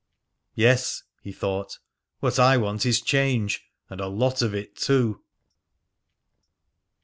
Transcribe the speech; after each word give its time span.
"Yes," 0.55 1.03
he 1.21 1.31
thought, 1.31 1.77
"what 2.21 2.39
I 2.39 2.57
want 2.57 2.87
is 2.87 3.01
change 3.01 3.67
and 3.87 4.01
a 4.01 4.07
lot 4.07 4.41
of 4.41 4.55
it 4.55 4.75
too!" 4.75 5.21